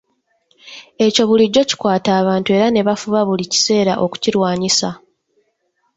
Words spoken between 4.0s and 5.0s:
okukirwanyisa.